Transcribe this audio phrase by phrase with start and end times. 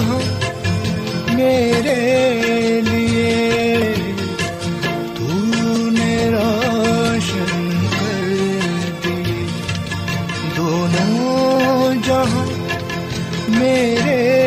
[0.00, 0.20] ہاں
[1.34, 3.94] میرے لیے۔
[5.14, 5.26] تو
[5.90, 8.34] نے روشن کر
[9.04, 9.46] دی۔
[10.56, 12.46] دونوں جہاں
[13.48, 14.39] میرے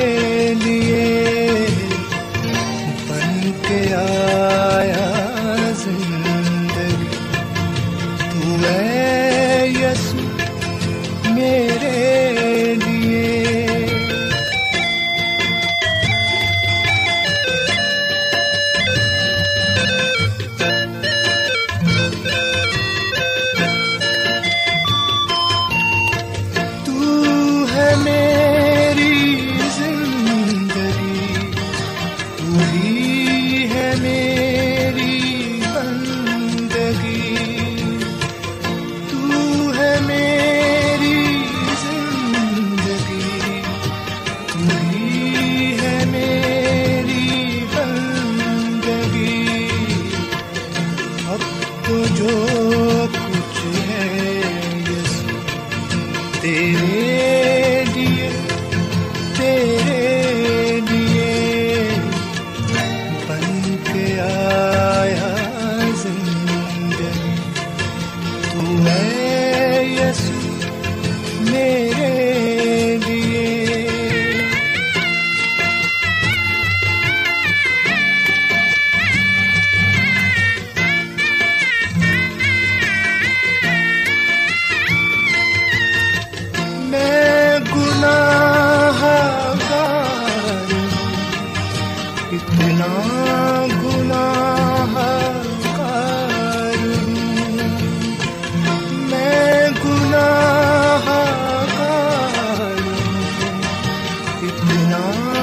[104.44, 105.43] کتنا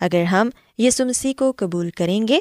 [0.00, 2.38] اگر ہم یسمسی کو قبول کریں گے،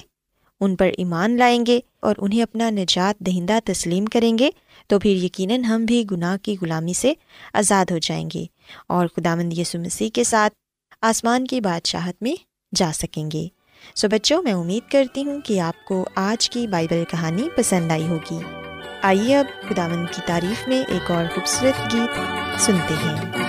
[0.60, 4.50] ان پر ایمان لائیں گے اور انہیں اپنا نجات دہندہ تسلیم کریں گے،
[4.88, 7.14] تو پھر یقیناً ہم بھی گناہ کی غلامی سے
[7.54, 8.46] آزاد ہو جائیں گے
[8.88, 10.54] اور خدا مند یسو مسیح کے ساتھ
[11.02, 12.36] آسمان کی بادشاہت میں
[12.76, 13.48] جا سکیں گے۔
[13.96, 18.08] سو بچوں، میں امید کرتی ہوں کہ آپ کو آج کی بائبل کہانی پسند آئی
[18.08, 18.38] ہوگی۔
[19.02, 22.20] آئیے اب خدا مند کی تعریف میں ایک اور خوبصورت گیت
[22.62, 23.49] سنتے ہیں۔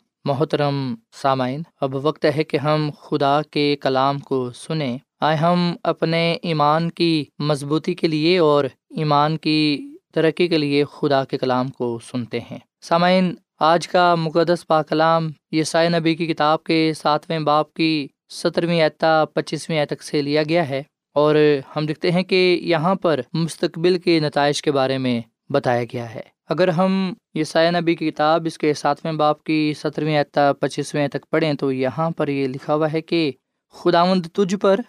[0.25, 6.37] محترم سامعین، اب وقت ہے کہ ہم خدا کے کلام کو سنیں۔ آئے ہم اپنے
[6.41, 11.99] ایمان کی مضبوطی کے لیے اور ایمان کی ترقی کے لیے خدا کے کلام کو
[12.11, 17.73] سنتے ہیں۔ سامعین، آج کا مقدس پا کلام یسائے نبی کی کتاب کے ساتویں باپ
[17.73, 21.35] کی سترویں اعتا پچیسویں اعتک سے لیا گیا ہے اور
[21.75, 25.21] ہم دیکھتے ہیں کہ یہاں پر مستقبل کے نتائج کے بارے میں
[25.51, 30.17] بتایا گیا ہے۔ اگر ہم یسائے نبی کی کتاب اس کے ساتویں باپ کی سترویں
[30.17, 33.31] اعتا پچیسویں تک پڑھیں تو یہاں پر یہ لکھا ہوا ہے کہ
[33.73, 34.79] خداوند تجھ پر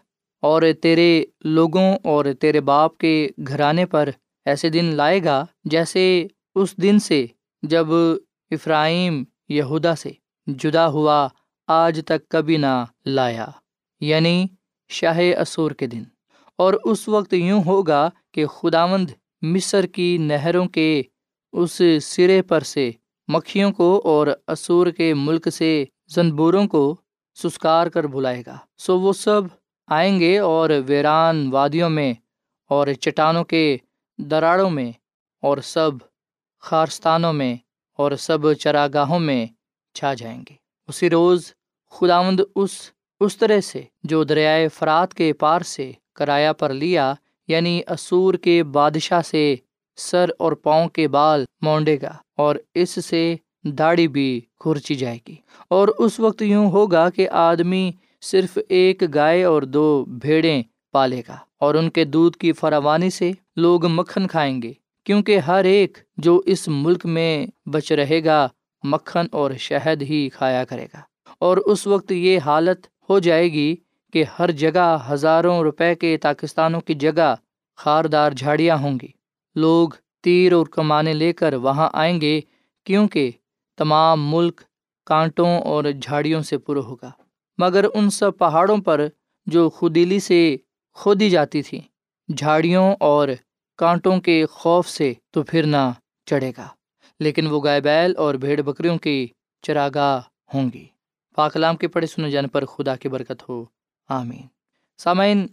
[0.42, 4.08] اور تیرے لوگوں اور تیرے باپ کے گھرانے پر
[4.44, 7.26] ایسے دن لائے گا جیسے اس دن سے
[7.62, 7.86] جب
[8.50, 10.10] افراہیم یہودا سے
[10.46, 11.28] جدا ہوا
[11.66, 13.46] آج تک کبھی نہ لایا
[14.00, 14.46] یعنی
[14.88, 16.02] شاہ اسور کے دن۔
[16.58, 19.10] اور اس وقت یوں ہوگا کہ خداوند
[19.42, 21.02] مصر کی نہروں کے
[21.52, 22.90] اس سرے پر سے،
[23.28, 26.96] مکھیوں کو اور اسور کے ملک سے زنبوروں کو
[27.34, 29.42] سسکار کر بلائے گا۔ سو وہ سب
[29.86, 32.14] آئیں گے اور ویران وادیوں میں
[32.68, 33.76] اور چٹانوں کے
[34.18, 34.92] دراڑوں میں
[35.42, 35.90] اور سب
[36.60, 37.56] خارستانوں میں
[37.98, 39.46] اور سب چراگاہوں میں
[39.94, 40.54] چھا جائیں گے۔
[40.88, 41.52] اسی روز
[41.90, 42.70] خداوند اس
[43.20, 47.14] اس طرح سے جو دریائے فرات کے پار سے کرایہ پر لیا
[47.52, 49.54] یعنی اسور کے بادشاہ سے
[49.96, 55.36] سر اور پاؤں کے بال مونڈے گا اور اس سے داڑھی بھی کھرچی جائے گی۔
[55.70, 57.90] اور اس وقت یوں ہوگا کہ آدمی
[58.20, 63.30] صرف ایک گائے اور دو بھیڑیں پالے گا اور ان کے دودھ کی فراوانی سے
[63.56, 64.72] لوگ مکھن کھائیں گے،
[65.04, 68.48] کیونکہ ہر ایک جو اس ملک میں بچ رہے گا،
[68.82, 71.00] مکھن اور شہد ہی کھایا کرے گا۔
[71.38, 73.76] اور اس وقت یہ حالت ہو جائے گی
[74.12, 77.34] کہ ہر جگہ ہزاروں روپے کے پاکستانوں کی جگہ
[77.78, 79.08] خاردار جھاڑیاں ہوں گی۔
[79.56, 79.88] لوگ
[80.24, 82.40] تیر اور کمانے لے کر وہاں آئیں گے
[82.86, 83.30] کیونکہ
[83.78, 84.60] تمام ملک
[85.06, 87.10] کانٹوں اور جھاڑیوں سے پر ہوگا۔
[87.58, 89.06] مگر ان سب پہاڑوں پر
[89.46, 90.56] جو خودیلی سے
[90.96, 91.80] کھودی جاتی تھی
[92.28, 93.28] جھاڑیوں اور
[93.78, 95.90] کانٹوں کے خوف سے تو پھر نہ
[96.26, 96.66] چڑھے گا،
[97.20, 99.26] لیکن وہ گائے بیل اور بھیڑ بکریوں کی
[99.64, 100.20] چراگاہ
[100.54, 100.84] ہوں گی۔
[101.36, 103.64] پاکلام کے پڑھے سنے جانے پر خدا کی برکت ہو۔
[104.12, 104.46] آمین۔
[104.98, 105.46] سامعین،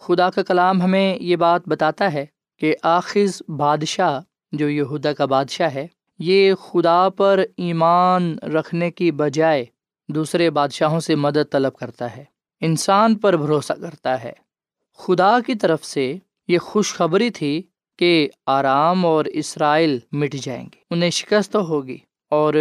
[0.00, 2.26] خدا کا کلام ہمیں یہ بات بتاتا ہے
[2.58, 4.20] کہ آخذ بادشاہ
[4.52, 5.86] جو یہودا کا بادشاہ ہے،
[6.18, 9.64] یہ خدا پر ایمان رکھنے کی بجائے
[10.08, 12.24] دوسرے بادشاہوں سے مدد طلب کرتا ہے،
[12.60, 14.32] انسان پر بھروسہ کرتا ہے۔
[14.98, 16.16] خدا کی طرف سے
[16.48, 17.62] یہ خوشخبری تھی
[17.98, 21.98] کہ آرام اور اسرائیل مٹ جائیں گے۔ انہیں شکست ہوگی
[22.30, 22.54] اور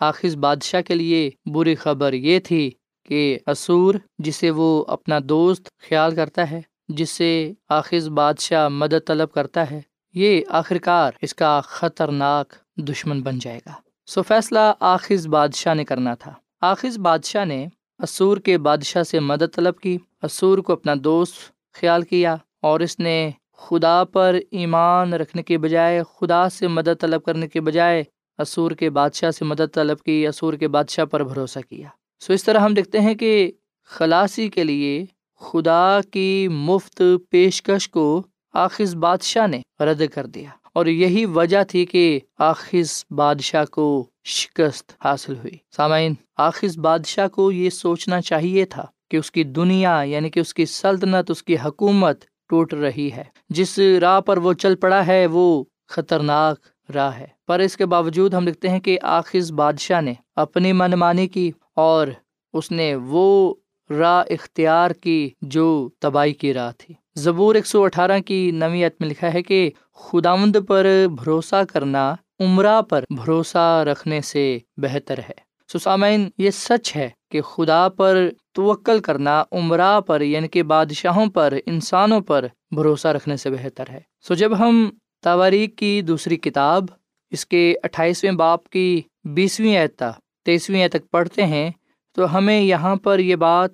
[0.00, 2.70] آخذ بادشاہ کے لیے بری خبر یہ تھی
[3.08, 9.32] کہ اسور جسے وہ اپنا دوست خیال کرتا ہے جس سے آخذ بادشاہ مدد طلب
[9.32, 9.80] کرتا ہے،
[10.14, 13.72] یہ آخرکار اس کا خطرناک دشمن بن جائے گا۔
[14.06, 17.66] سو فیصلہ آخذ بادشاہ نے کرنا تھا۔ آخذ بادشاہ نے
[17.98, 21.34] اسور کے بادشاہ سے مدد طلب کی اسور کو اپنا دوست
[21.72, 27.22] خیال کیا اور اس نے خدا پر ایمان رکھنے کے بجائے، خدا سے مدد طلب
[27.22, 28.04] کرنے کے بجائے
[28.38, 31.88] اسور کے بادشاہ سے مدد طلب کی اسور کے بادشاہ پر بھروسہ کیا۔
[32.20, 33.52] سو اس طرح ہم دیکھتے ہیں کہ
[33.84, 35.04] خلاصی کے لیے
[35.40, 41.86] خدا کی مفت پیشکش کو آخذ بادشاہ نے رد کر دیا اور یہی وجہ تھی
[41.86, 48.86] کہ آخذ بادشاہ کو شکست حاصل ہوئی۔ سامعین، آخذ بادشاہ کو یہ سوچنا چاہیے تھا
[49.10, 53.24] کہ اس کی دنیا یعنی کہ اس کی سلطنت، اس کی حکومت ٹوٹ رہی ہے۔
[53.48, 58.34] جس راہ پر وہ چل پڑا ہے، وہ خطرناک راہ ہے۔ پر اس کے باوجود
[58.34, 62.06] ہم لکھتے ہیں کہ آخذ بادشاہ نے اپنی من مانی کی اور
[62.52, 63.54] اس نے وہ
[63.90, 69.08] راہ اختیار کی جو تباہی کی راہ تھی۔ زبور ایک سو اٹھارہ کی نویت میں
[69.08, 70.86] لکھا ہے کہ خداوند پر
[71.16, 77.88] بھروسہ کرنا عمرہ پر بھروسہ رکھنے سے بہتر ہے۔ سسامین یہ سچ ہے کہ خدا
[77.88, 83.84] پر توکل کرنا عمرہ پر یعنی کہ بادشاہوں پر، انسانوں پر بھروسہ رکھنے سے بہتر
[83.88, 84.90] ہے۔ سو جب ہم
[85.22, 86.84] تواریخ کی دوسری کتاب،
[87.30, 90.10] اس کے اٹھائیسویں باپ کی بیسویں اعتا
[90.44, 91.70] تیسویں تک پڑھتے ہیں،
[92.12, 93.70] تو ہمیں یہاں پر یہ بات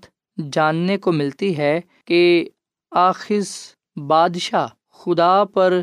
[0.53, 2.49] جاننے کو ملتی ہے کہ
[2.91, 3.49] آخذ
[3.97, 5.81] بادشاہ خدا پر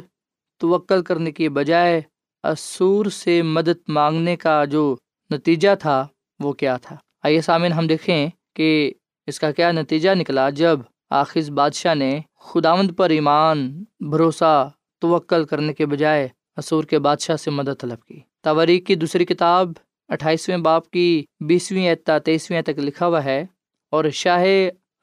[0.57, 2.01] توکل کرنے کی بجائے
[2.43, 4.95] اسور سے مدد مانگنے کا جو
[5.29, 6.07] نتیجہ تھا،
[6.39, 8.93] وہ کیا تھا؟ آئیے سامن ہم دیکھیں کہ
[9.27, 15.73] اس کا کیا نتیجہ نکلا جب آخذ بادشاہ نے خداوند پر ایمان، بھروسہ، توکل کرنے
[15.73, 19.71] کے بجائے اسور کے بادشاہ سے مدد طلب کی۔ تواریخ کی دوسری کتاب
[20.11, 23.43] اٹھائیسویں باپ کی بیسویں اعتا تیسویں تک لکھا ہوا ہے،
[23.93, 24.43] اور شاہ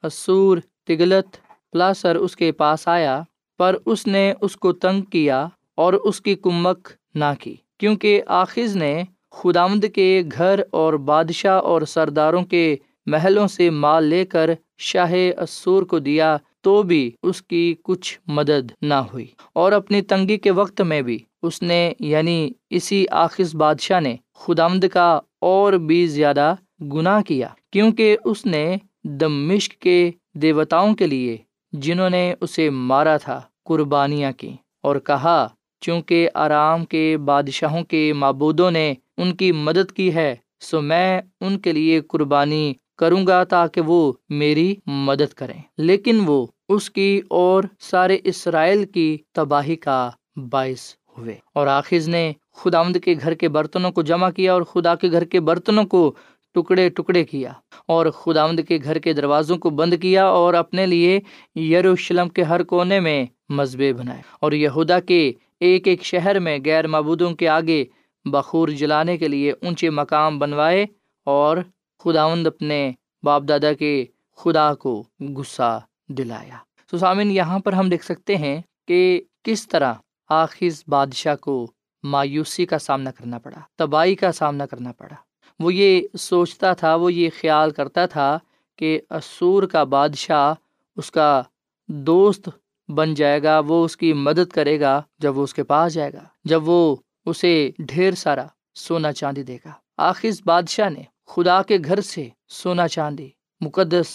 [0.03, 1.37] اسور تگلت
[1.73, 3.21] پلاسر اس کے پاس آیا،
[3.59, 8.75] پر اس نے اس کو تنگ کیا اور اس کی کمک نہ کی، کیونکہ آخذ
[8.75, 8.93] نے
[9.33, 12.75] خدامد کے گھر اور بادشاہ اور سرداروں کے
[13.07, 14.49] محلوں سے مال لے کر
[14.81, 20.37] شاہ اسور کو دیا تو بھی اس کی کچھ مدد نہ ہوئی۔ اور اپنی تنگی
[20.37, 26.07] کے وقت میں بھی اس نے یعنی اسی آخذ بادشاہ نے خدامد کا اور بھی
[26.07, 31.37] زیادہ گناہ کیا، کیونکہ اس نے دمشق کے دیوتاؤں کے لیے
[31.73, 35.47] جنہوں نے اسے مارا تھا قربانیاں کی اور کہا،
[35.81, 41.59] چونکہ آرام کے بادشاہوں کے معبودوں نے ان کی مدد کی ہے، سو میں ان
[41.59, 47.63] کے لیے قربانی کروں گا تاکہ وہ میری مدد کریں۔ لیکن وہ اس کی اور
[47.79, 50.09] سارے اسرائیل کی تباہی کا
[50.49, 54.61] باعث ہوئے اور آخذ نے خدا آمد کے گھر کے برتنوں کو جمع کیا اور
[54.61, 56.13] خدا کے گھر کے برتنوں کو
[56.53, 57.51] ٹکڑے ٹکڑے کیا
[57.87, 61.19] اور خدا آمد کے گھر کے دروازوں کو بند کیا اور اپنے لیے
[61.55, 66.87] یروشلم کے ہر کونے میں مذبے بنائے اور یہودا کے ایک ایک شہر میں غیر
[66.87, 67.85] معبودوں کے آگے
[68.25, 70.85] بخور جلانے کے لیے اونچے مقام بنوائے
[71.25, 71.57] اور
[72.03, 72.91] خداوند اپنے
[73.23, 74.05] باپ دادا کے
[74.37, 75.03] خدا کو
[75.35, 76.57] غصہ دلایا۔
[76.91, 79.93] تو سامن یہاں پر ہم دیکھ سکتے ہیں کہ کس طرح
[80.29, 81.71] آخذ بادشاہ کو
[82.03, 85.15] مایوسی کا سامنا کرنا پڑا، تباہی کا سامنا کرنا پڑا۔
[85.59, 88.39] وہ یہ سوچتا تھا، وہ یہ خیال کرتا تھا
[88.75, 90.53] کہ اسور کا بادشاہ
[90.97, 91.41] اس کا
[91.87, 92.49] دوست
[92.89, 96.13] بن جائے گا، وہ اس کی مدد کرے گا جب وہ اس کے پاس جائے
[96.13, 101.77] گا، جب وہ اسے ڈھیر سارا سونا چاندی دے گا۔ آخر بادشاہ نے خدا کے
[101.85, 103.29] گھر سے سونا چاندی،
[103.61, 104.07] مقدس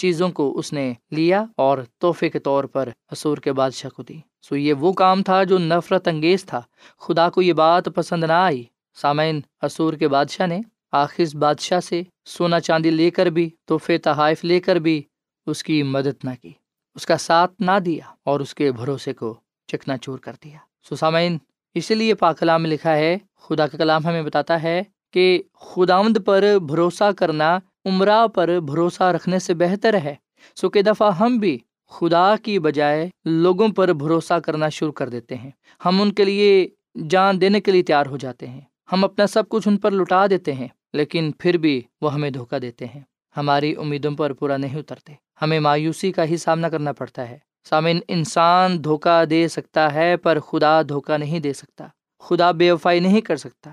[0.00, 4.18] چیزوں کو اس نے لیا اور تحفے کے طور پر اسور کے بادشاہ کو دی۔
[4.42, 6.60] سو یہ وہ کام تھا جو نفرت انگیز تھا۔
[6.98, 10.60] خدا کو یہ بات پسند نہ آئی۔ سامعین اسور کے بادشاہ نے
[10.92, 15.02] آخر بادشاہ سے سونا چاندی لے کر بھی، تحفے تحائف لے کر بھی
[15.46, 16.52] اس کی مدد نہ کی۔
[16.94, 19.34] اس کا ساتھ نہ دیا اور اس کے بھروسے کو
[19.66, 20.58] چکنا چور کر دیا۔
[20.88, 21.38] سو سامعین
[21.74, 24.82] اسی لیے پاکلام میں لکھا ہے، خدا کا کلام ہمیں بتاتا ہے
[25.12, 30.14] کہ خداوند پر بھروسہ کرنا عمرہ پر بھروسہ رکھنے سے بہتر ہے۔
[30.56, 31.58] سو کہ دفعہ ہم بھی
[31.90, 35.50] خدا کی بجائے لوگوں پر بھروسہ کرنا شروع کر دیتے ہیں۔
[35.84, 36.68] ہم ان کے لیے
[37.10, 38.60] جان دینے کے لیے تیار ہو جاتے ہیں۔
[38.92, 42.58] ہم اپنا سب کچھ ان پر لٹا دیتے ہیں، لیکن پھر بھی وہ ہمیں دھوکہ
[42.58, 43.00] دیتے ہیں۔
[43.36, 45.12] ہماری امیدوں پر پورا نہیں اترتے۔
[45.42, 47.38] ہمیں مایوسی کا ہی سامنا کرنا پڑتا ہے۔
[47.68, 51.86] سامن انسان دھوکہ دے سکتا ہے، پر خدا دھوکہ نہیں دے سکتا۔
[52.20, 53.70] خدا بے وفائی نہیں کر سکتا۔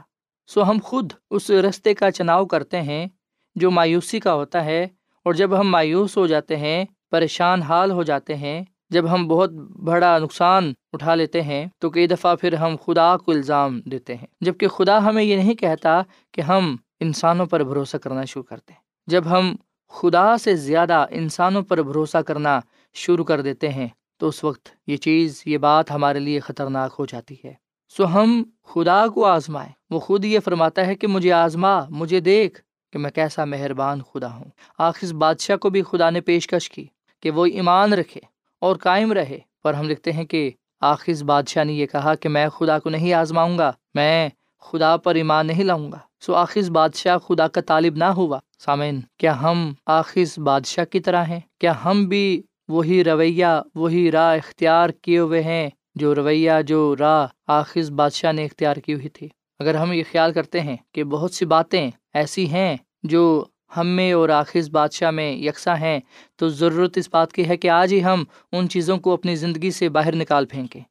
[0.48, 3.08] سو ہم خود اس رستے کا چناؤ کرتے ہیں۔
[3.58, 4.88] جو مایوسی کا ہوتا ہے،
[5.26, 9.52] اور جب ہم مایوس ہو جاتے ہیں، پریشان حال ہو جاتے ہیں، جب ہم بہت
[9.84, 14.28] بڑا نقصان اٹھا لیتے ہیں، تو کئی دفعہ پھر ہم خدا کو الزام دیتے ہیں۔
[14.42, 18.80] جبکہ خدا ہمیں یہ نہیں کہتا کہ ہم انسانوں پر بھروسہ کرنا شروع کرتے ہیں۔
[19.08, 19.56] جب ہم
[19.90, 22.60] خدا سے زیادہ انسانوں پر بھروسہ کرنا
[22.94, 27.06] شروع کر دیتے ہیں، تو اس وقت یہ چیز، یہ بات ہمارے لیے خطرناک ہو
[27.06, 27.54] جاتی ہے۔
[27.98, 32.62] سو ہم خدا کو آزمائیں۔ وہ خود یہ فرماتا ہے کہ مجھے آزما، مجھے دیکھ۔
[32.94, 34.46] کہ میں کیسا مہربان خدا ہوں۔
[34.78, 36.86] آخر بادشاہ کو بھی خدا نے پیشکش کی
[37.22, 38.22] کہ وہ ایمان رکھے
[38.60, 42.50] اور قائم رہے۔ پر ہم لکھتے ہیں کہ آخر بادشاہ نے یہ کہا کہ میں
[42.50, 44.30] خدا کو نہیں آزماؤں گا، میں
[44.62, 49.02] خدا پر ایمان نہیں لاؤں گا۔ سو آخر بادشاہ خدا کا طالب نہ ہوا۔ سامعین،
[49.18, 53.46] کیا ہم آخر بادشاہ کی طرح ہیں؟ کیا ہم بھی وہی رویہ،
[53.76, 58.94] وہی راہ اختیار کیے ہوئے ہیں جو رویہ، جو راہ آخذ بادشاہ نے اختیار کی
[58.94, 63.46] ہوئی تھی؟ اگر ہم یہ خیال کرتے ہیں کہ بہت سی باتیں ایسی ہیں جو
[63.78, 66.00] ہم میں اور آخذ بادشاہ میں یکساں ہیں،
[66.36, 69.72] تو ضرورت اس بات کی ہے کہ آج ہی ہم ان چیزوں کو اپنی زندگی
[69.72, 70.82] سے باہر نکال پھینکیں۔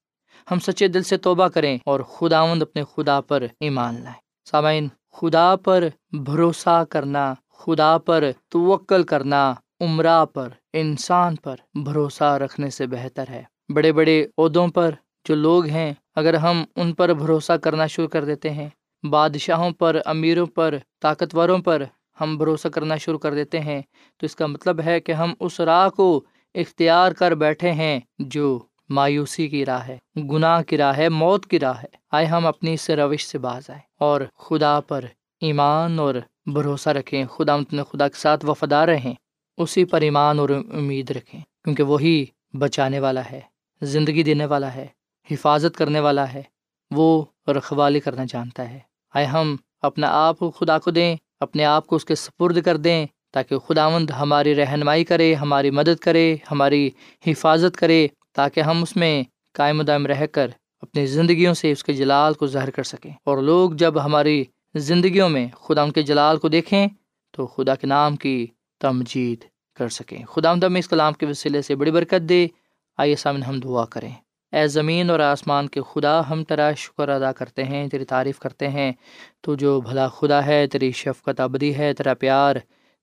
[0.50, 5.56] ہم سچے دل سے توبہ کریں اور خداوند اپنے خدا پر ایمان لائیں۔ سامعین، خدا
[5.56, 13.24] پر بھروسہ کرنا، خدا پر توکل کرنا عمرہ پر، انسان پر بھروسہ رکھنے سے بہتر
[13.28, 13.42] ہے۔
[13.74, 18.24] بڑے بڑے عہدوں پر جو لوگ ہیں، اگر ہم ان پر بھروسہ کرنا شروع کر
[18.24, 18.68] دیتے ہیں
[19.02, 21.82] بادشاہوں پر، امیروں پر، طاقتوروں پر
[22.20, 23.82] ہم بھروسہ کرنا شروع کر دیتے ہیں۔
[24.16, 28.58] تو اس کا مطلب ہے کہ ہم اس راہ کو اختیار کر بیٹھے ہیں جو
[28.88, 32.74] مایوسی کی راہ ہے، گناہ کی راہ ہے، موت کی راہ ہے۔ آئے ہم اپنی
[32.74, 35.04] اس روش سے باز آئے اور خدا پر
[35.40, 36.14] ایمان اور
[36.46, 39.14] بھروسہ رکھیں۔ خدا اپنے خدا کے ساتھ وفادار رہیں۔
[39.58, 43.40] اسی پر ایمان اور امید رکھیں۔ کیونکہ وہی بچانے والا ہے،
[43.82, 44.86] زندگی دینے والا ہے،
[45.30, 46.42] حفاظت کرنے والا ہے۔
[46.90, 48.78] وہ رکھوالی کرنا جانتا ہے۔
[49.14, 53.06] آئے ہم اپنا آپ خدا کو دیں، اپنے آپ کو اس کے سپرد کر دیں
[53.32, 56.90] تاکہ خداوند ہماری رہنمائی کرے، ہماری مدد کرے، ہماری
[57.26, 60.50] حفاظت کرے تاکہ ہم اس میں قائم دائم رہ کر
[60.82, 65.28] اپنی زندگیوں سے اس کے جلال کو ظاہر کر سکیں۔ اور لوگ جب ہماری زندگیوں
[65.28, 66.86] میں خدا ان کے جلال کو دیکھیں
[67.30, 68.46] تو خدا کے نام کی
[68.80, 72.48] تمجید کر سکیں۔ خدا میں اس کلام کے وسیلے سے بڑی برکت دے۔
[72.96, 74.12] آئیے سامن ہم دعا کریں۔
[74.56, 78.68] اے زمین اور آسمان کے خدا ہم تیرا شکر ادا کرتے ہیں، تیری تعریف کرتے
[78.68, 78.92] ہیں۔
[79.40, 82.56] تو جو بھلا خدا ہے، تیری شفقت ابدی ہے، تیرا پیار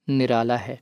[0.07, 0.75] نرالا ہے۔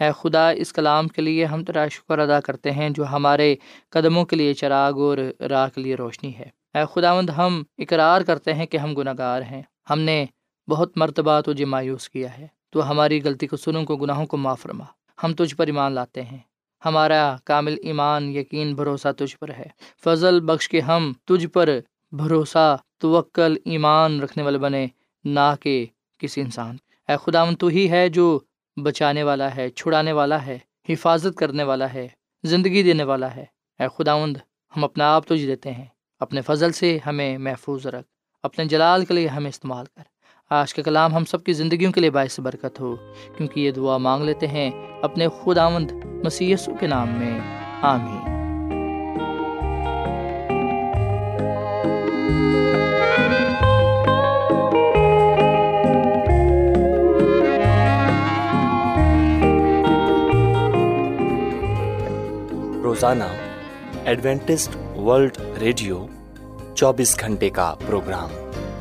[0.00, 3.56] اے خدا، اس کلام کے لیے ہم تیرا شکر ادا کرتے ہیں، جو ہمارے
[3.90, 8.54] قدموں کے لیے چراغ اور راہ کے لیے روشنی ہے۔ اے خداوند، ہم اقرار کرتے
[8.54, 10.26] ہیں کہ ہم گناہ گار ہیں۔ ہم نے
[10.68, 14.60] بہت مرتبہ تجھے مایوس کیا ہے۔ تو ہماری غلطی کو، سنوں کو، گناہوں کو معاف
[14.60, 14.84] فرما۔
[15.22, 16.38] ہم تجھ پر ایمان لاتے ہیں۔
[16.84, 19.66] ہمارا کامل ایمان یقین بھروسہ تجھ پر ہے۔
[20.04, 21.68] فضل بخش کے ہم تجھ پر
[22.12, 24.86] بھروسہ، توکل، ایمان رکھنے والے بنے
[25.24, 25.86] نہ کہ
[26.18, 26.76] کسی انسان۔
[27.08, 28.38] اے خدا تو ہی ہے جو
[28.82, 32.08] بچانے والا ہے، چھڑانے والا ہے، حفاظت کرنے والا ہے،
[32.44, 33.44] زندگی دینے والا ہے۔
[33.78, 34.36] اے خداوند،
[34.76, 35.84] ہم اپنا آپ تجھ دیتے ہیں۔
[36.20, 38.06] اپنے فضل سے ہمیں محفوظ رکھ۔
[38.42, 40.02] اپنے جلال کے لیے ہمیں استعمال کر۔
[40.50, 42.96] آج کے کلام ہم سب کی زندگیوں کے لیے باعث برکت ہو،
[43.36, 44.70] کیونکہ یہ دعا مانگ لیتے ہیں
[45.02, 45.90] اپنے خداوند
[46.24, 47.40] مسیسو کے نام میں۔
[47.82, 48.38] آمین۔
[62.82, 63.24] روزانہ
[64.04, 66.06] ایڈوینٹسٹ ورلڈ ریڈیو
[66.74, 68.28] چوبیس گھنٹے کا پروگرام۔